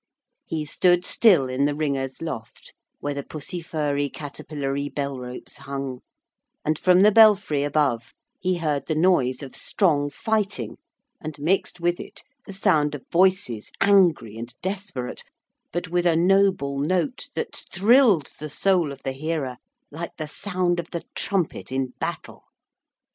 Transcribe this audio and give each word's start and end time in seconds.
He 0.47 0.65
stood 0.65 1.05
still 1.05 1.47
in 1.47 1.65
the 1.65 1.75
ringers' 1.75 2.23
loft 2.23 2.73
where 3.01 3.13
the 3.13 3.21
pussy 3.21 3.61
furry 3.61 4.09
caterpillary 4.09 4.89
bell 4.89 5.19
robes 5.19 5.57
hung, 5.57 5.99
and 6.65 6.79
from 6.79 7.01
the 7.01 7.11
belfry 7.11 7.61
above 7.61 8.15
he 8.39 8.57
heard 8.57 8.87
the 8.87 8.95
noise 8.95 9.43
of 9.43 9.55
strong 9.55 10.09
fighting, 10.09 10.77
and 11.21 11.37
mixed 11.37 11.79
with 11.79 11.99
it 11.99 12.23
the 12.47 12.51
sound 12.53 12.95
of 12.95 13.05
voices 13.11 13.71
angry 13.79 14.37
and 14.37 14.55
desperate, 14.63 15.23
but 15.71 15.89
with 15.89 16.07
a 16.07 16.15
noble 16.15 16.79
note 16.79 17.29
that 17.35 17.57
thrilled 17.71 18.31
the 18.39 18.49
soul 18.49 18.91
of 18.91 19.03
the 19.03 19.11
hearer 19.13 19.57
like 19.91 20.15
the 20.17 20.27
sound 20.27 20.79
of 20.79 20.89
the 20.89 21.03
trumpet 21.13 21.71
in 21.71 21.93
battle. 21.99 22.45